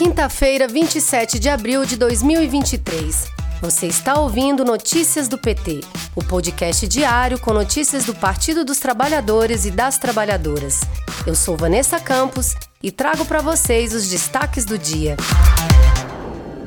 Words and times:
quinta-feira, 0.00 0.66
27 0.66 1.38
de 1.38 1.50
abril 1.50 1.84
de 1.84 1.94
2023. 1.94 3.26
Você 3.60 3.86
está 3.86 4.18
ouvindo 4.18 4.64
Notícias 4.64 5.28
do 5.28 5.36
PT, 5.36 5.82
o 6.16 6.24
podcast 6.24 6.88
diário 6.88 7.38
com 7.38 7.52
notícias 7.52 8.06
do 8.06 8.14
Partido 8.14 8.64
dos 8.64 8.78
Trabalhadores 8.78 9.66
e 9.66 9.70
das 9.70 9.98
Trabalhadoras. 9.98 10.80
Eu 11.26 11.34
sou 11.34 11.54
Vanessa 11.54 12.00
Campos 12.00 12.54
e 12.82 12.90
trago 12.90 13.26
para 13.26 13.42
vocês 13.42 13.94
os 13.94 14.08
destaques 14.08 14.64
do 14.64 14.78
dia. 14.78 15.18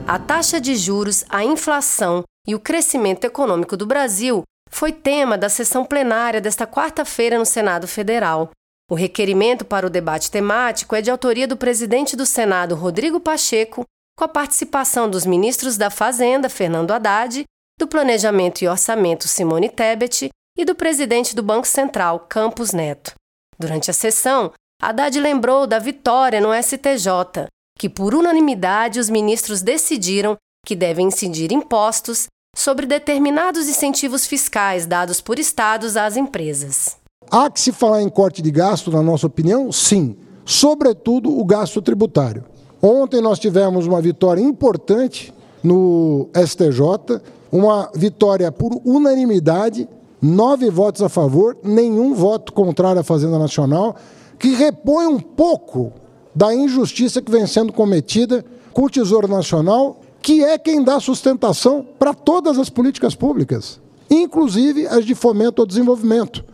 A 0.08 0.20
taxa 0.20 0.62
de 0.62 0.76
juros, 0.76 1.26
a 1.28 1.44
inflação 1.44 2.24
e 2.48 2.54
o 2.54 2.60
crescimento 2.60 3.26
econômico 3.26 3.76
do 3.76 3.88
Brasil 3.88 4.44
foi 4.70 4.92
tema 4.92 5.40
da 5.40 5.50
sessão 5.50 5.84
plenária 5.84 6.40
desta 6.40 6.68
quarta-feira 6.68 7.40
no 7.40 7.48
Senado 7.48 7.88
Federal. 7.88 8.52
O 8.90 8.96
requerimento 8.96 9.64
para 9.64 9.88
o 9.88 9.90
debate 9.90 10.30
temático 10.30 10.96
é 10.96 11.02
de 11.02 11.10
autoria 11.10 11.48
do 11.48 11.58
presidente 11.58 12.16
do 12.16 12.26
Senado, 12.26 12.76
Rodrigo 12.76 13.20
Pacheco, 13.20 13.86
com 14.18 14.26
a 14.26 14.28
participação 14.28 15.10
dos 15.10 15.26
ministros 15.26 15.78
da 15.78 15.90
Fazenda, 15.90 16.50
Fernando 16.50 16.91
Haddad, 16.91 17.44
do 17.80 17.88
Planejamento 17.88 18.62
e 18.62 18.68
Orçamento, 18.68 19.27
Simone 19.27 19.70
Tebet, 19.70 20.30
e 20.58 20.66
do 20.66 20.76
presidente 20.76 21.36
do 21.36 21.41
Banco 21.41 21.68
Central, 21.68 22.20
Campos 22.30 22.72
Neto. 22.72 23.14
Durante 23.58 23.90
a 23.90 23.94
sessão, 23.94 24.52
Haddad 24.82 25.20
lembrou 25.20 25.66
da 25.66 25.80
vitória 25.80 26.40
no 26.40 26.54
STJ, 26.54 27.48
que 27.80 27.90
por 27.90 28.13
unanimidade 28.13 29.00
os 29.00 29.10
ministros 29.10 29.62
decidiram 29.62 30.38
que 30.66 30.76
devem 30.76 31.08
incidir 31.08 31.52
impostos 31.52 32.27
sobre 32.55 32.86
determinados 32.86 33.68
incentivos 33.68 34.27
fiscais 34.27 34.86
dados 34.86 35.20
por 35.20 35.40
estados 35.40 35.98
às 35.98 36.16
empresas. 36.16 37.02
Há 37.36 37.50
que 37.50 37.60
se 37.60 37.72
falar 37.72 38.04
em 38.04 38.10
corte 38.10 38.44
de 38.44 38.52
gasto, 38.52 38.92
na 38.92 39.02
nossa 39.02 39.26
opinião? 39.26 39.72
Sim. 39.72 40.16
Sobretudo 40.46 41.36
o 41.36 41.44
gasto 41.44 41.82
tributário. 41.82 42.44
Ontem 42.80 43.22
nós 43.22 43.40
tivemos 43.40 43.88
uma 43.88 44.00
vitória 44.00 44.40
importante 44.40 45.34
no 45.63 46.30
STJ, 46.35 47.20
uma 47.52 47.90
vitória 47.96 48.52
por 48.52 48.80
unanimidade, 48.85 49.90
nove 50.22 50.70
votos 50.70 51.02
a 51.02 51.10
favor, 51.10 51.57
nenhum 51.63 52.13
voto 52.13 52.54
contrário 52.54 53.02
à 53.02 53.04
Fazenda 53.04 53.40
Nacional, 53.40 53.96
que 54.38 54.50
repõe 54.50 55.07
um 55.07 55.20
pouco 55.20 55.91
da 56.35 56.54
injustiça 56.54 57.20
que 57.20 57.32
vem 57.32 57.48
sendo 57.48 57.74
cometida 57.74 58.46
com 58.72 58.84
o 58.84 58.90
Tesouro 58.91 59.27
Nacional, 59.27 60.00
que 60.22 60.44
é 60.44 60.55
quem 60.60 60.84
dá 60.84 61.00
sustentação 61.00 61.84
para 61.98 62.13
todas 62.13 62.60
as 62.60 62.70
políticas 62.70 63.16
públicas, 63.16 63.82
inclusive 64.07 64.85
as 64.85 65.03
de 65.03 65.16
fomento 65.16 65.63
ao 65.63 65.68
desenvolvimento. 65.68 66.53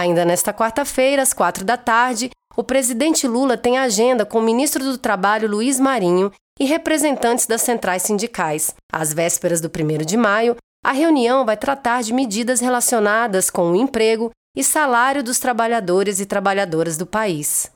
Ainda 0.00 0.24
nesta 0.24 0.50
quarta-feira, 0.50 1.20
às 1.20 1.34
quatro 1.34 1.62
da 1.62 1.76
tarde, 1.76 2.30
o 2.56 2.64
presidente 2.64 3.28
Lula 3.28 3.58
tem 3.58 3.76
agenda 3.76 4.24
com 4.24 4.38
o 4.38 4.42
ministro 4.42 4.82
do 4.82 4.96
Trabalho 4.96 5.46
Luiz 5.46 5.78
Marinho 5.78 6.32
e 6.58 6.64
representantes 6.64 7.46
das 7.46 7.60
centrais 7.60 8.04
sindicais. 8.04 8.74
Às 8.90 9.12
vésperas 9.12 9.60
do 9.60 9.68
1 9.68 10.06
de 10.06 10.16
maio, 10.16 10.56
a 10.82 10.92
reunião 10.92 11.44
vai 11.44 11.54
tratar 11.54 12.02
de 12.02 12.14
medidas 12.14 12.60
relacionadas 12.60 13.50
com 13.50 13.72
o 13.72 13.76
emprego 13.76 14.30
e 14.56 14.64
salário 14.64 15.22
dos 15.22 15.38
trabalhadores 15.38 16.18
e 16.18 16.24
trabalhadoras 16.24 16.96
do 16.96 17.04
país. 17.04 17.70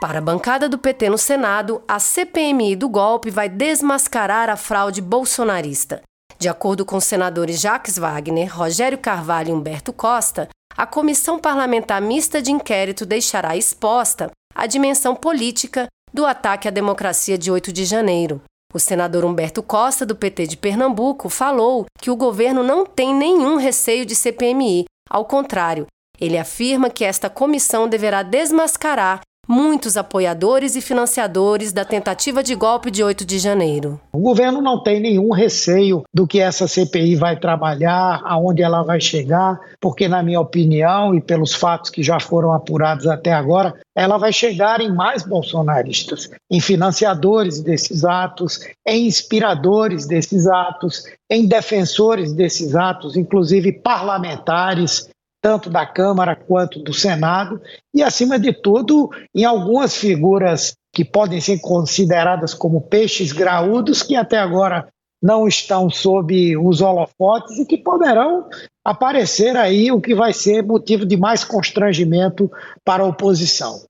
Para 0.00 0.18
a 0.18 0.22
bancada 0.22 0.68
do 0.68 0.78
PT 0.78 1.10
no 1.10 1.18
Senado, 1.18 1.82
a 1.88 1.98
CPMI 1.98 2.76
do 2.76 2.88
golpe 2.88 3.28
vai 3.28 3.48
desmascarar 3.48 4.48
a 4.48 4.56
fraude 4.56 5.02
bolsonarista. 5.02 6.00
De 6.38 6.48
acordo 6.48 6.84
com 6.84 6.96
os 6.96 7.04
senadores 7.04 7.60
Jacques 7.60 7.98
Wagner, 7.98 8.54
Rogério 8.54 8.96
Carvalho 8.96 9.50
e 9.50 9.52
Humberto 9.52 9.92
Costa, 9.92 10.48
a 10.76 10.86
Comissão 10.86 11.38
Parlamentar 11.38 12.00
Mista 12.00 12.40
de 12.40 12.52
Inquérito 12.52 13.04
deixará 13.04 13.56
exposta 13.56 14.30
a 14.54 14.66
dimensão 14.66 15.16
política 15.16 15.88
do 16.14 16.24
ataque 16.24 16.68
à 16.68 16.70
democracia 16.70 17.36
de 17.36 17.50
8 17.50 17.72
de 17.72 17.84
janeiro. 17.84 18.40
O 18.72 18.78
senador 18.78 19.24
Humberto 19.24 19.62
Costa, 19.62 20.06
do 20.06 20.14
PT 20.14 20.46
de 20.46 20.56
Pernambuco, 20.56 21.28
falou 21.28 21.86
que 22.00 22.10
o 22.10 22.16
governo 22.16 22.62
não 22.62 22.86
tem 22.86 23.12
nenhum 23.12 23.56
receio 23.56 24.06
de 24.06 24.14
CPMI. 24.14 24.84
Ao 25.10 25.24
contrário, 25.24 25.86
ele 26.20 26.38
afirma 26.38 26.90
que 26.90 27.04
esta 27.04 27.28
comissão 27.28 27.88
deverá 27.88 28.22
desmascarar 28.22 29.20
muitos 29.48 29.96
apoiadores 29.96 30.76
e 30.76 30.82
financiadores 30.82 31.72
da 31.72 31.82
tentativa 31.82 32.42
de 32.42 32.54
golpe 32.54 32.90
de 32.90 33.02
8 33.02 33.24
de 33.24 33.38
janeiro. 33.38 33.98
O 34.12 34.18
governo 34.18 34.60
não 34.60 34.82
tem 34.82 35.00
nenhum 35.00 35.32
receio 35.32 36.02
do 36.12 36.26
que 36.26 36.38
essa 36.38 36.68
CPI 36.68 37.16
vai 37.16 37.40
trabalhar, 37.40 38.20
aonde 38.24 38.62
ela 38.62 38.82
vai 38.82 39.00
chegar, 39.00 39.58
porque, 39.80 40.06
na 40.06 40.22
minha 40.22 40.40
opinião, 40.40 41.14
e 41.14 41.20
pelos 41.20 41.54
fatos 41.54 41.90
que 41.90 42.02
já 42.02 42.20
foram 42.20 42.52
apurados 42.52 43.06
até 43.06 43.32
agora, 43.32 43.74
ela 43.96 44.18
vai 44.18 44.32
chegar 44.32 44.80
em 44.80 44.92
mais 44.92 45.22
bolsonaristas, 45.22 46.30
em 46.50 46.60
financiadores 46.60 47.60
desses 47.60 48.04
atos, 48.04 48.60
em 48.86 49.06
inspiradores 49.06 50.06
desses 50.06 50.46
atos, 50.46 51.04
em 51.30 51.46
defensores 51.46 52.32
desses 52.34 52.76
atos, 52.76 53.16
inclusive 53.16 53.72
parlamentares 53.72 55.08
tanto 55.40 55.70
da 55.70 55.86
Câmara 55.86 56.34
quanto 56.34 56.82
do 56.82 56.92
Senado, 56.92 57.60
e, 57.94 58.02
acima 58.02 58.38
de 58.38 58.52
tudo, 58.52 59.10
em 59.34 59.44
algumas 59.44 59.96
figuras 59.96 60.74
que 60.92 61.04
podem 61.04 61.40
ser 61.40 61.60
consideradas 61.60 62.54
como 62.54 62.80
peixes 62.80 63.32
graúdos, 63.32 64.02
que 64.02 64.16
até 64.16 64.38
agora 64.38 64.88
não 65.22 65.48
estão 65.48 65.90
sob 65.90 66.56
os 66.56 66.80
holofotes 66.80 67.58
e 67.58 67.66
que 67.66 67.76
poderão 67.76 68.48
aparecer 68.84 69.56
aí, 69.56 69.90
o 69.92 70.00
que 70.00 70.14
vai 70.14 70.32
ser 70.32 70.62
motivo 70.62 71.04
de 71.04 71.16
mais 71.16 71.44
constrangimento 71.44 72.50
para 72.84 73.02
a 73.02 73.06
oposição. 73.06 73.80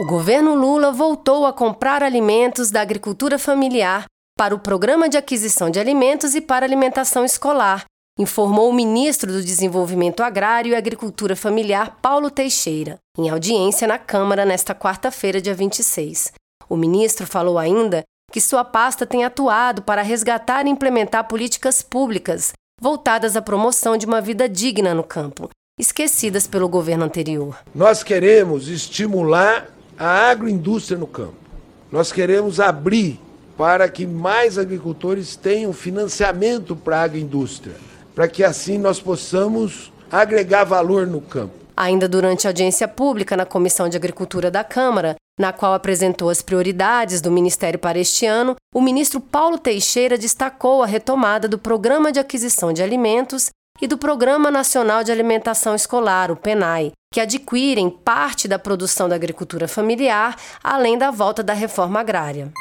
O 0.00 0.06
governo 0.06 0.54
Lula 0.54 0.92
voltou 0.92 1.44
a 1.44 1.52
comprar 1.52 2.04
alimentos 2.04 2.70
da 2.70 2.80
agricultura 2.80 3.36
familiar 3.36 4.04
para 4.38 4.54
o 4.54 4.60
Programa 4.60 5.08
de 5.08 5.16
Aquisição 5.16 5.68
de 5.68 5.80
Alimentos 5.80 6.36
e 6.36 6.40
para 6.40 6.64
Alimentação 6.64 7.24
Escolar, 7.24 7.84
informou 8.18 8.68
o 8.68 8.74
ministro 8.74 9.32
do 9.32 9.42
Desenvolvimento 9.42 10.24
Agrário 10.24 10.72
e 10.72 10.74
Agricultura 10.74 11.36
Familiar, 11.36 11.98
Paulo 12.02 12.30
Teixeira, 12.30 12.98
em 13.16 13.28
audiência 13.30 13.86
na 13.86 13.96
Câmara 13.96 14.44
nesta 14.44 14.74
quarta-feira, 14.74 15.40
dia 15.40 15.54
26. 15.54 16.32
O 16.68 16.76
ministro 16.76 17.24
falou 17.26 17.56
ainda 17.56 18.02
que 18.32 18.40
sua 18.40 18.64
pasta 18.64 19.06
tem 19.06 19.24
atuado 19.24 19.82
para 19.82 20.02
resgatar 20.02 20.66
e 20.66 20.70
implementar 20.70 21.28
políticas 21.28 21.80
públicas 21.80 22.52
voltadas 22.80 23.36
à 23.36 23.42
promoção 23.42 23.96
de 23.96 24.04
uma 24.04 24.20
vida 24.20 24.48
digna 24.48 24.92
no 24.92 25.04
campo, 25.04 25.48
esquecidas 25.78 26.46
pelo 26.46 26.68
governo 26.68 27.04
anterior. 27.04 27.56
Nós 27.72 28.02
queremos 28.02 28.68
estimular 28.68 29.68
a 29.96 30.28
agroindústria 30.28 30.98
no 30.98 31.06
campo. 31.06 31.36
Nós 31.90 32.12
queremos 32.12 32.58
abrir 32.58 33.20
para 33.56 33.88
que 33.88 34.06
mais 34.06 34.58
agricultores 34.58 35.36
tenham 35.36 35.72
financiamento 35.72 36.76
para 36.76 36.98
a 36.98 37.02
agroindústria 37.02 37.74
para 38.18 38.26
que 38.26 38.42
assim 38.42 38.78
nós 38.78 39.00
possamos 39.00 39.92
agregar 40.10 40.64
valor 40.64 41.06
no 41.06 41.20
campo. 41.20 41.54
Ainda 41.76 42.08
durante 42.08 42.48
a 42.48 42.50
audiência 42.50 42.88
pública 42.88 43.36
na 43.36 43.46
Comissão 43.46 43.88
de 43.88 43.96
Agricultura 43.96 44.50
da 44.50 44.64
Câmara, 44.64 45.14
na 45.38 45.52
qual 45.52 45.72
apresentou 45.72 46.28
as 46.28 46.42
prioridades 46.42 47.20
do 47.20 47.30
Ministério 47.30 47.78
para 47.78 47.96
este 47.96 48.26
ano, 48.26 48.56
o 48.74 48.80
ministro 48.80 49.20
Paulo 49.20 49.56
Teixeira 49.56 50.18
destacou 50.18 50.82
a 50.82 50.86
retomada 50.86 51.46
do 51.46 51.60
Programa 51.60 52.10
de 52.10 52.18
Aquisição 52.18 52.72
de 52.72 52.82
Alimentos 52.82 53.50
e 53.80 53.86
do 53.86 53.96
Programa 53.96 54.50
Nacional 54.50 55.04
de 55.04 55.12
Alimentação 55.12 55.76
Escolar, 55.76 56.32
o 56.32 56.34
PENAI, 56.34 56.90
que 57.14 57.20
adquirem 57.20 57.88
parte 57.88 58.48
da 58.48 58.58
produção 58.58 59.08
da 59.08 59.14
agricultura 59.14 59.68
familiar, 59.68 60.34
além 60.60 60.98
da 60.98 61.12
volta 61.12 61.40
da 61.40 61.52
reforma 61.52 62.00
agrária 62.00 62.52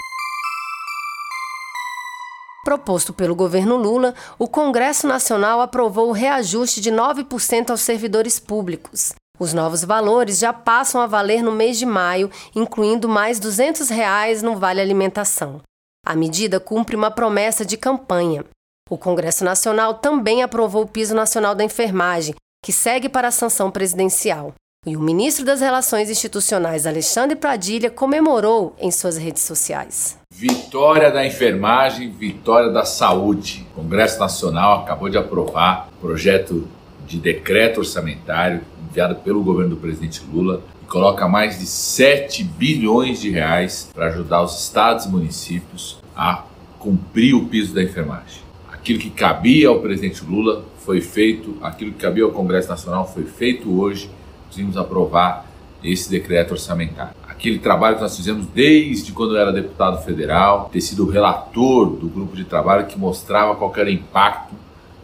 proposto 2.67 3.13
pelo 3.13 3.33
governo 3.33 3.77
Lula, 3.77 4.13
o 4.37 4.45
Congresso 4.45 5.07
Nacional 5.07 5.61
aprovou 5.61 6.09
o 6.09 6.11
reajuste 6.11 6.81
de 6.81 6.91
9% 6.91 7.69
aos 7.69 7.79
servidores 7.79 8.41
públicos. 8.41 9.13
Os 9.39 9.53
novos 9.53 9.85
valores 9.85 10.37
já 10.37 10.51
passam 10.51 10.99
a 10.99 11.07
valer 11.07 11.41
no 11.41 11.53
mês 11.53 11.79
de 11.79 11.85
maio, 11.85 12.29
incluindo 12.53 13.07
mais 13.07 13.39
200 13.39 13.87
reais 13.87 14.41
no 14.41 14.57
Vale 14.57 14.81
Alimentação. 14.81 15.61
A 16.05 16.13
medida 16.13 16.59
cumpre 16.59 16.93
uma 16.93 17.09
promessa 17.09 17.65
de 17.65 17.77
campanha. 17.77 18.43
O 18.89 18.97
Congresso 18.97 19.45
Nacional 19.45 19.93
também 19.93 20.43
aprovou 20.43 20.83
o 20.83 20.87
Piso 20.89 21.15
Nacional 21.15 21.55
da 21.55 21.63
Enfermagem, 21.63 22.35
que 22.61 22.73
segue 22.73 23.07
para 23.07 23.29
a 23.29 23.31
sanção 23.31 23.71
presidencial. 23.71 24.53
E 24.87 24.95
o 24.95 25.01
ministro 25.01 25.43
das 25.43 25.59
Relações 25.59 26.09
Institucionais, 26.09 26.87
Alexandre 26.87 27.35
Pradilha, 27.35 27.91
comemorou 27.91 28.73
em 28.79 28.89
suas 28.89 29.17
redes 29.17 29.43
sociais. 29.43 30.17
Vitória 30.31 31.11
da 31.11 31.25
enfermagem, 31.25 32.09
vitória 32.09 32.71
da 32.71 32.85
saúde. 32.85 33.67
O 33.71 33.81
Congresso 33.81 34.17
Nacional 34.17 34.83
acabou 34.83 35.09
de 35.09 35.17
aprovar 35.17 35.89
projeto 35.99 36.65
de 37.05 37.17
decreto 37.17 37.79
orçamentário 37.79 38.61
enviado 38.89 39.15
pelo 39.15 39.43
governo 39.43 39.71
do 39.71 39.75
presidente 39.81 40.21
Lula 40.31 40.61
e 40.81 40.85
coloca 40.85 41.27
mais 41.27 41.59
de 41.59 41.65
7 41.65 42.45
bilhões 42.45 43.19
de 43.19 43.29
reais 43.29 43.89
para 43.93 44.07
ajudar 44.07 44.41
os 44.41 44.57
estados 44.57 45.03
e 45.03 45.09
municípios 45.09 45.97
a 46.15 46.45
cumprir 46.79 47.35
o 47.35 47.47
piso 47.47 47.73
da 47.73 47.83
enfermagem. 47.83 48.41
Aquilo 48.71 48.99
que 48.99 49.09
cabia 49.09 49.67
ao 49.67 49.81
presidente 49.81 50.23
Lula 50.23 50.63
foi 50.79 51.01
feito, 51.01 51.57
aquilo 51.61 51.91
que 51.91 51.99
cabia 51.99 52.23
ao 52.23 52.31
Congresso 52.31 52.69
Nacional 52.69 53.05
foi 53.05 53.25
feito 53.25 53.77
hoje 53.77 54.09
conseguimos 54.47 54.77
aprovar 54.77 55.45
esse 55.83 56.09
decreto 56.09 56.51
orçamentário. 56.51 57.13
Aquele 57.27 57.59
trabalho 57.59 57.97
que 57.97 58.01
nós 58.01 58.15
fizemos 58.15 58.47
desde 58.47 59.11
quando 59.11 59.35
eu 59.35 59.41
era 59.41 59.51
deputado 59.51 60.03
federal, 60.03 60.69
ter 60.71 60.81
sido 60.81 61.07
relator 61.07 61.89
do 61.91 62.07
grupo 62.07 62.35
de 62.35 62.43
trabalho 62.43 62.87
que 62.87 62.97
mostrava 62.97 63.55
qual 63.55 63.71
era 63.77 63.87
o 63.87 63.91
impacto. 63.91 64.55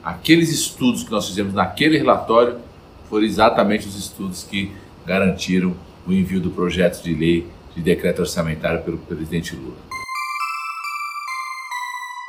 Aqueles 0.04 0.50
estudos 0.50 1.04
que 1.04 1.12
nós 1.12 1.28
fizemos 1.28 1.54
naquele 1.54 1.98
relatório 1.98 2.58
foram 3.10 3.26
exatamente 3.26 3.88
os 3.88 3.98
estudos 3.98 4.44
que 4.44 4.72
garantiram 5.06 5.76
o 6.08 6.12
envio 6.12 6.42
do 6.42 6.50
projeto 6.50 7.02
de 7.04 7.14
lei 7.14 7.48
de 7.76 7.82
decreto 7.82 8.20
orçamentário 8.20 8.82
pelo 8.82 8.98
presidente 8.98 9.56
Lula. 9.56 9.78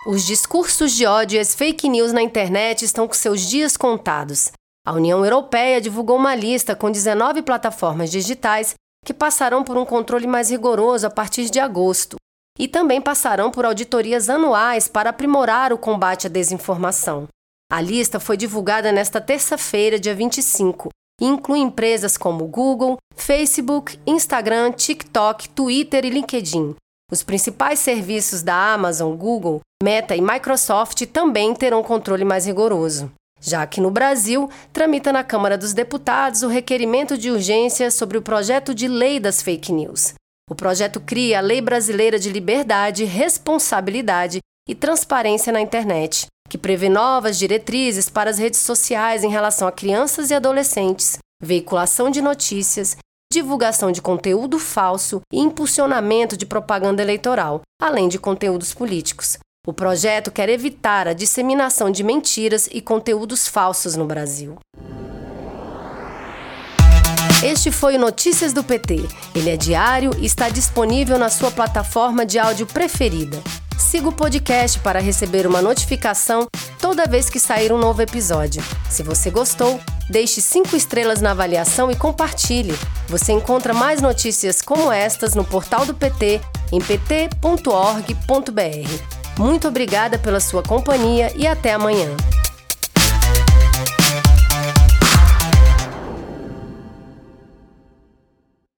Os 0.06 0.26
discursos 0.26 0.92
de 0.92 1.06
ódio 1.06 1.36
e 1.36 1.40
as 1.40 1.54
fake 1.54 1.88
news 1.88 2.12
na 2.12 2.22
internet 2.22 2.84
estão 2.84 3.08
com 3.08 3.14
seus 3.14 3.48
dias 3.48 3.74
contados. 3.74 4.52
A 4.86 4.92
União 4.92 5.24
Europeia 5.24 5.80
divulgou 5.80 6.16
uma 6.16 6.34
lista 6.34 6.76
com 6.76 6.90
19 6.90 7.40
plataformas 7.40 8.10
digitais 8.10 8.74
que 9.02 9.14
passarão 9.14 9.64
por 9.64 9.78
um 9.78 9.84
controle 9.86 10.26
mais 10.26 10.50
rigoroso 10.50 11.06
a 11.06 11.10
partir 11.10 11.48
de 11.48 11.58
agosto 11.58 12.16
e 12.58 12.68
também 12.68 13.00
passarão 13.00 13.50
por 13.50 13.64
auditorias 13.64 14.28
anuais 14.28 14.86
para 14.86 15.08
aprimorar 15.08 15.72
o 15.72 15.78
combate 15.78 16.26
à 16.26 16.30
desinformação. 16.30 17.26
A 17.72 17.80
lista 17.80 18.20
foi 18.20 18.36
divulgada 18.36 18.92
nesta 18.92 19.22
terça-feira, 19.22 19.98
dia 19.98 20.14
25, 20.14 20.90
e 21.18 21.24
inclui 21.24 21.60
empresas 21.60 22.18
como 22.18 22.46
Google, 22.46 22.98
Facebook, 23.16 23.98
Instagram, 24.06 24.70
TikTok, 24.72 25.48
Twitter 25.48 26.04
e 26.04 26.10
LinkedIn. 26.10 26.76
Os 27.10 27.22
principais 27.22 27.78
serviços 27.78 28.42
da 28.42 28.74
Amazon, 28.74 29.16
Google, 29.16 29.60
Meta 29.82 30.14
e 30.14 30.20
Microsoft 30.20 31.06
também 31.06 31.54
terão 31.54 31.82
controle 31.82 32.24
mais 32.24 32.44
rigoroso. 32.46 33.10
Já 33.44 33.66
que 33.66 33.78
no 33.78 33.90
Brasil, 33.90 34.48
tramita 34.72 35.12
na 35.12 35.22
Câmara 35.22 35.58
dos 35.58 35.74
Deputados 35.74 36.42
o 36.42 36.48
requerimento 36.48 37.18
de 37.18 37.30
urgência 37.30 37.90
sobre 37.90 38.16
o 38.16 38.22
projeto 38.22 38.74
de 38.74 38.88
lei 38.88 39.20
das 39.20 39.42
fake 39.42 39.70
news. 39.70 40.14
O 40.50 40.54
projeto 40.54 40.98
cria 40.98 41.38
a 41.38 41.42
Lei 41.42 41.60
Brasileira 41.60 42.18
de 42.18 42.30
Liberdade, 42.30 43.04
Responsabilidade 43.04 44.38
e 44.66 44.74
Transparência 44.74 45.52
na 45.52 45.60
Internet, 45.60 46.26
que 46.48 46.56
prevê 46.56 46.88
novas 46.88 47.38
diretrizes 47.38 48.08
para 48.08 48.30
as 48.30 48.38
redes 48.38 48.60
sociais 48.60 49.22
em 49.22 49.28
relação 49.28 49.68
a 49.68 49.72
crianças 49.72 50.30
e 50.30 50.34
adolescentes, 50.34 51.18
veiculação 51.42 52.10
de 52.10 52.22
notícias, 52.22 52.96
divulgação 53.30 53.92
de 53.92 54.00
conteúdo 54.00 54.58
falso 54.58 55.20
e 55.30 55.38
impulsionamento 55.38 56.34
de 56.34 56.46
propaganda 56.46 57.02
eleitoral, 57.02 57.60
além 57.78 58.08
de 58.08 58.18
conteúdos 58.18 58.72
políticos. 58.72 59.36
O 59.66 59.72
projeto 59.72 60.30
quer 60.30 60.50
evitar 60.50 61.08
a 61.08 61.14
disseminação 61.14 61.90
de 61.90 62.04
mentiras 62.04 62.68
e 62.70 62.82
conteúdos 62.82 63.48
falsos 63.48 63.96
no 63.96 64.04
Brasil. 64.04 64.58
Este 67.42 67.70
foi 67.70 67.96
o 67.96 67.98
Notícias 67.98 68.52
do 68.52 68.62
PT. 68.62 69.08
Ele 69.34 69.48
é 69.48 69.56
diário 69.56 70.10
e 70.18 70.26
está 70.26 70.50
disponível 70.50 71.18
na 71.18 71.30
sua 71.30 71.50
plataforma 71.50 72.26
de 72.26 72.38
áudio 72.38 72.66
preferida. 72.66 73.42
Siga 73.78 74.08
o 74.08 74.12
podcast 74.12 74.78
para 74.80 75.00
receber 75.00 75.46
uma 75.46 75.62
notificação 75.62 76.46
toda 76.78 77.06
vez 77.06 77.30
que 77.30 77.40
sair 77.40 77.72
um 77.72 77.78
novo 77.78 78.02
episódio. 78.02 78.62
Se 78.90 79.02
você 79.02 79.30
gostou, 79.30 79.80
deixe 80.10 80.42
cinco 80.42 80.76
estrelas 80.76 81.22
na 81.22 81.30
avaliação 81.30 81.90
e 81.90 81.96
compartilhe. 81.96 82.74
Você 83.08 83.32
encontra 83.32 83.72
mais 83.72 84.02
notícias 84.02 84.60
como 84.60 84.92
estas 84.92 85.34
no 85.34 85.44
portal 85.44 85.86
do 85.86 85.94
PT 85.94 86.40
em 86.70 86.80
pt.org.br. 86.80 87.54
Muito 89.38 89.68
obrigada 89.68 90.18
pela 90.18 90.40
sua 90.40 90.62
companhia 90.62 91.32
e 91.34 91.46
até 91.46 91.72
amanhã. 91.72 92.08